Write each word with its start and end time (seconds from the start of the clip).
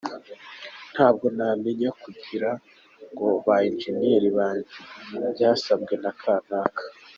Ntabwo 0.93 1.25
namenya 1.37 1.89
kugira 2.03 2.49
ngo 3.11 3.27
ba 3.45 3.55
ingénierie 3.69 4.31
banjyane 4.37 5.27
byasabwe 5.35 5.93
na 6.03 6.11
kanaka. 6.21 6.83